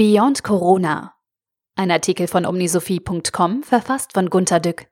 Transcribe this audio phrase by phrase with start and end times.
[0.00, 1.14] Beyond Corona.
[1.76, 4.86] Ein Artikel von omnisophie.com, verfasst von Gunter Dück.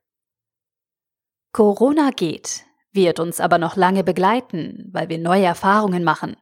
[1.51, 6.37] Corona geht, wird uns aber noch lange begleiten, weil wir neue Erfahrungen machen.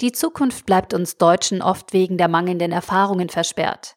[0.00, 3.94] Die Zukunft bleibt uns Deutschen oft wegen der mangelnden Erfahrungen versperrt.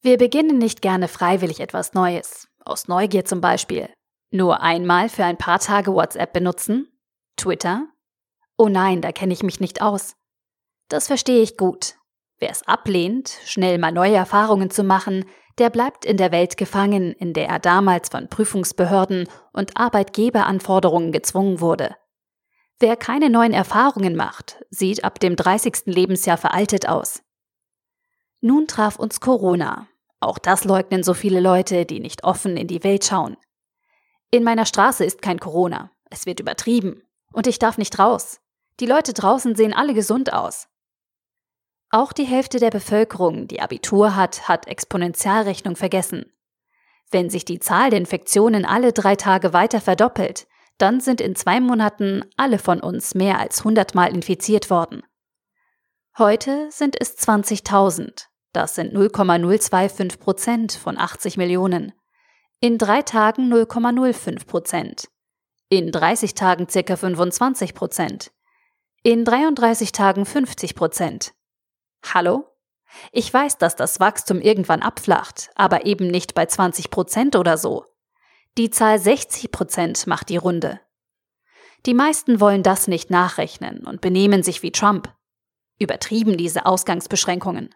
[0.00, 3.88] Wir beginnen nicht gerne freiwillig etwas Neues, aus Neugier zum Beispiel.
[4.32, 6.88] Nur einmal für ein paar Tage WhatsApp benutzen?
[7.36, 7.86] Twitter?
[8.56, 10.16] Oh nein, da kenne ich mich nicht aus.
[10.88, 11.97] Das verstehe ich gut.
[12.38, 15.24] Wer es ablehnt, schnell mal neue Erfahrungen zu machen,
[15.58, 21.60] der bleibt in der Welt gefangen, in der er damals von Prüfungsbehörden und Arbeitgeberanforderungen gezwungen
[21.60, 21.96] wurde.
[22.78, 25.86] Wer keine neuen Erfahrungen macht, sieht ab dem 30.
[25.86, 27.22] Lebensjahr veraltet aus.
[28.40, 29.88] Nun traf uns Corona.
[30.20, 33.36] Auch das leugnen so viele Leute, die nicht offen in die Welt schauen.
[34.30, 35.90] In meiner Straße ist kein Corona.
[36.08, 37.02] Es wird übertrieben.
[37.32, 38.40] Und ich darf nicht raus.
[38.78, 40.68] Die Leute draußen sehen alle gesund aus.
[41.90, 46.26] Auch die Hälfte der Bevölkerung, die Abitur hat, hat Exponentialrechnung vergessen.
[47.10, 51.60] Wenn sich die Zahl der Infektionen alle drei Tage weiter verdoppelt, dann sind in zwei
[51.60, 55.02] Monaten alle von uns mehr als 100 Mal infiziert worden.
[56.18, 58.26] Heute sind es 20.000.
[58.52, 61.92] Das sind 0,025 Prozent von 80 Millionen.
[62.60, 65.08] In drei Tagen 0,05 Prozent.
[65.68, 68.32] In 30 Tagen circa 25 Prozent.
[69.02, 71.34] In 33 Tagen 50 Prozent.
[72.02, 72.46] Hallo?
[73.12, 77.84] Ich weiß, dass das Wachstum irgendwann abflacht, aber eben nicht bei 20 Prozent oder so.
[78.56, 80.80] Die Zahl 60 Prozent macht die Runde.
[81.86, 85.14] Die meisten wollen das nicht nachrechnen und benehmen sich wie Trump.
[85.78, 87.74] Übertrieben diese Ausgangsbeschränkungen.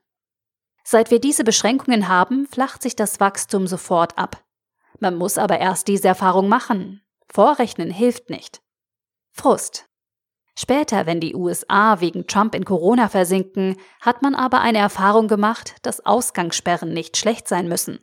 [0.82, 4.44] Seit wir diese Beschränkungen haben, flacht sich das Wachstum sofort ab.
[4.98, 7.02] Man muss aber erst diese Erfahrung machen.
[7.28, 8.60] Vorrechnen hilft nicht.
[9.30, 9.88] Frust.
[10.58, 15.76] Später, wenn die USA wegen Trump in Corona versinken, hat man aber eine Erfahrung gemacht,
[15.82, 18.00] dass Ausgangssperren nicht schlecht sein müssen.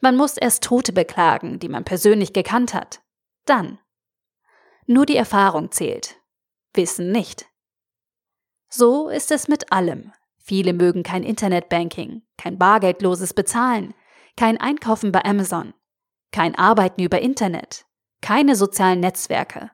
[0.00, 3.00] Man muss erst Tote beklagen, die man persönlich gekannt hat.
[3.46, 3.78] Dann.
[4.86, 6.16] Nur die Erfahrung zählt.
[6.74, 7.46] Wissen nicht.
[8.68, 10.12] So ist es mit allem.
[10.36, 13.94] Viele mögen kein Internetbanking, kein bargeldloses Bezahlen,
[14.36, 15.72] kein Einkaufen bei Amazon,
[16.32, 17.86] kein Arbeiten über Internet,
[18.20, 19.70] keine sozialen Netzwerke,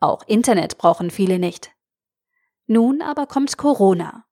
[0.00, 1.70] auch Internet brauchen viele nicht.
[2.66, 4.24] Nun aber kommt Corona.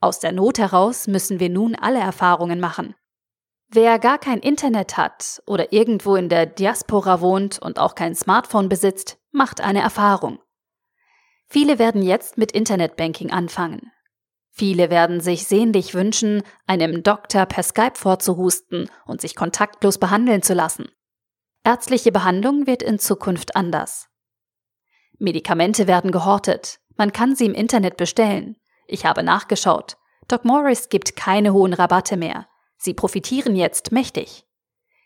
[0.00, 2.94] Aus der Not heraus müssen wir nun alle Erfahrungen machen.
[3.68, 8.68] Wer gar kein Internet hat oder irgendwo in der Diaspora wohnt und auch kein Smartphone
[8.68, 10.40] besitzt, macht eine Erfahrung.
[11.48, 13.90] Viele werden jetzt mit Internetbanking anfangen.
[14.50, 20.52] Viele werden sich sehnlich wünschen, einem Doktor per Skype vorzuhusten und sich kontaktlos behandeln zu
[20.52, 20.88] lassen.
[21.64, 24.11] Ärztliche Behandlung wird in Zukunft anders.
[25.22, 26.80] Medikamente werden gehortet.
[26.96, 28.56] Man kann sie im Internet bestellen.
[28.86, 29.96] Ich habe nachgeschaut.
[30.28, 32.46] Doc Morris gibt keine hohen Rabatte mehr.
[32.76, 34.44] Sie profitieren jetzt mächtig.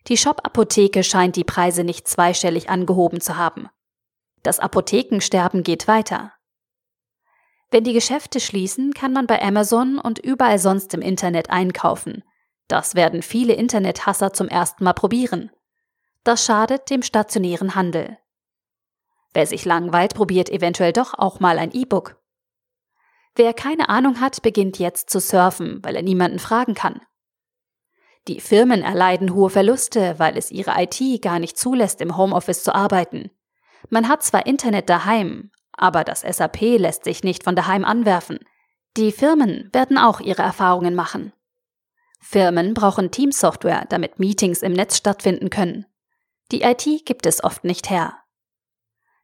[0.08, 3.68] Die Shop-Apotheke scheint die Preise nicht zweistellig angehoben zu haben.
[4.42, 6.32] Das Apothekensterben geht weiter.
[7.70, 12.22] Wenn die Geschäfte schließen, kann man bei Amazon und überall sonst im Internet einkaufen.
[12.68, 15.50] Das werden viele Internethasser zum ersten Mal probieren.
[16.24, 18.18] Das schadet dem stationären Handel.
[19.36, 22.16] Wer sich langweilt, probiert eventuell doch auch mal ein E-Book.
[23.34, 27.02] Wer keine Ahnung hat, beginnt jetzt zu surfen, weil er niemanden fragen kann.
[28.28, 32.74] Die Firmen erleiden hohe Verluste, weil es ihre IT gar nicht zulässt, im Homeoffice zu
[32.74, 33.30] arbeiten.
[33.90, 38.38] Man hat zwar Internet daheim, aber das SAP lässt sich nicht von daheim anwerfen.
[38.96, 41.34] Die Firmen werden auch ihre Erfahrungen machen.
[42.20, 45.84] Firmen brauchen Teamsoftware, damit Meetings im Netz stattfinden können.
[46.52, 48.14] Die IT gibt es oft nicht her.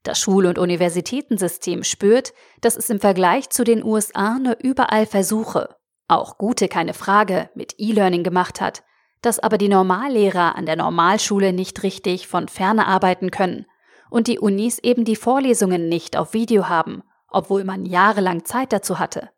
[0.03, 5.77] Das Schul- und Universitätensystem spürt, dass es im Vergleich zu den USA nur überall Versuche,
[6.09, 8.83] auch gute keine Frage, mit E-Learning gemacht hat,
[9.23, 13.67] dass aber die Normallehrer an der Normalschule nicht richtig von ferne arbeiten können
[14.11, 18.99] und die Unis eben die Vorlesungen nicht auf Video haben, obwohl man jahrelang Zeit dazu
[18.99, 19.31] hatte.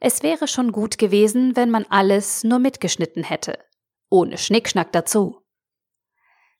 [0.00, 3.58] Es wäre schon gut gewesen, wenn man alles nur mitgeschnitten hätte,
[4.10, 5.40] ohne Schnickschnack dazu.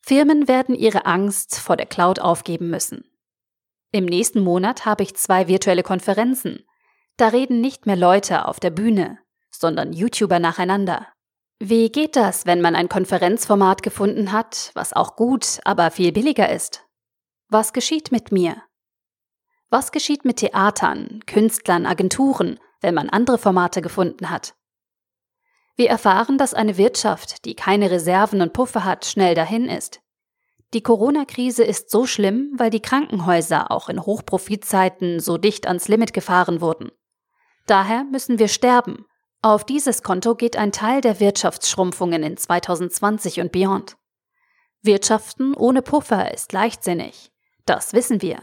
[0.01, 3.06] Firmen werden ihre Angst vor der Cloud aufgeben müssen.
[3.91, 6.65] Im nächsten Monat habe ich zwei virtuelle Konferenzen.
[7.15, 9.19] Da reden nicht mehr Leute auf der Bühne,
[9.49, 11.07] sondern YouTuber nacheinander.
[11.59, 16.49] Wie geht das, wenn man ein Konferenzformat gefunden hat, was auch gut, aber viel billiger
[16.49, 16.85] ist?
[17.49, 18.61] Was geschieht mit mir?
[19.69, 24.53] Was geschieht mit Theatern, Künstlern, Agenturen, wenn man andere Formate gefunden hat?
[25.75, 30.01] Wir erfahren, dass eine Wirtschaft, die keine Reserven und Puffer hat, schnell dahin ist.
[30.73, 36.13] Die Corona-Krise ist so schlimm, weil die Krankenhäuser auch in Hochprofitzeiten so dicht ans Limit
[36.13, 36.91] gefahren wurden.
[37.65, 39.05] Daher müssen wir sterben,
[39.41, 43.95] Auf dieses Konto geht ein Teil der Wirtschaftsschrumpfungen in 2020 und beyond.
[44.81, 47.31] Wirtschaften ohne Puffer ist leichtsinnig.
[47.65, 48.39] Das wissen wir.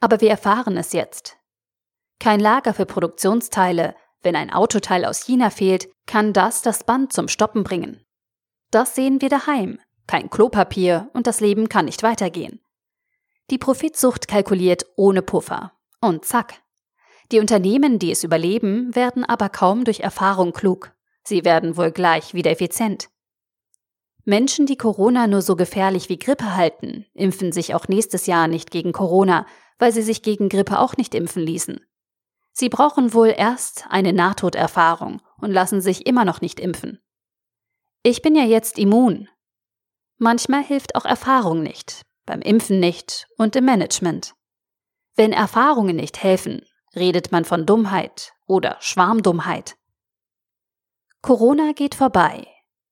[0.00, 1.36] Aber wir erfahren es jetzt.
[2.20, 3.96] Kein Lager für Produktionsteile.
[4.22, 8.04] Wenn ein Autoteil aus China fehlt, kann das das Band zum Stoppen bringen.
[8.70, 9.80] Das sehen wir daheim.
[10.08, 12.60] Kein Klopapier und das Leben kann nicht weitergehen.
[13.50, 15.72] Die Profitsucht kalkuliert ohne Puffer.
[16.00, 16.54] Und zack.
[17.30, 20.92] Die Unternehmen, die es überleben, werden aber kaum durch Erfahrung klug.
[21.22, 23.10] Sie werden wohl gleich wieder effizient.
[24.24, 28.70] Menschen, die Corona nur so gefährlich wie Grippe halten, impfen sich auch nächstes Jahr nicht
[28.70, 29.46] gegen Corona,
[29.78, 31.80] weil sie sich gegen Grippe auch nicht impfen ließen.
[32.52, 36.98] Sie brauchen wohl erst eine Nahtoderfahrung und lassen sich immer noch nicht impfen.
[38.02, 39.28] Ich bin ja jetzt immun.
[40.18, 44.34] Manchmal hilft auch Erfahrung nicht, beim Impfen nicht und im Management.
[45.14, 46.62] Wenn Erfahrungen nicht helfen,
[46.94, 49.76] redet man von Dummheit oder Schwarmdummheit.
[51.22, 52.46] Corona geht vorbei.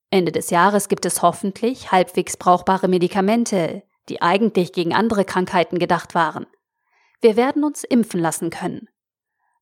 [0.09, 6.15] Ende des Jahres gibt es hoffentlich halbwegs brauchbare Medikamente, die eigentlich gegen andere Krankheiten gedacht
[6.15, 6.45] waren.
[7.19, 8.87] Wir werden uns impfen lassen können.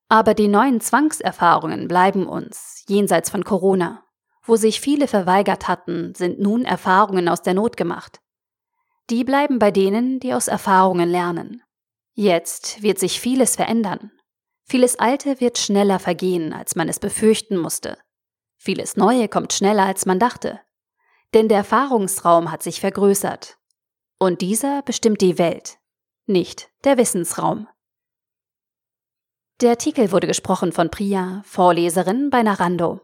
[0.08, 4.05] Aber die neuen Zwangserfahrungen bleiben uns, jenseits von Corona.
[4.46, 8.22] Wo sich viele verweigert hatten, sind nun Erfahrungen aus der Not gemacht.
[9.10, 11.64] Die bleiben bei denen, die aus Erfahrungen lernen.
[12.14, 14.12] Jetzt wird sich vieles verändern.
[14.64, 17.98] Vieles Alte wird schneller vergehen, als man es befürchten musste.
[18.58, 20.60] Vieles Neue kommt schneller, als man dachte.
[21.34, 23.58] Denn der Erfahrungsraum hat sich vergrößert.
[24.18, 25.78] Und dieser bestimmt die Welt,
[26.26, 27.68] nicht der Wissensraum.
[29.62, 33.02] Der Artikel wurde gesprochen von Priya, Vorleserin bei Narando.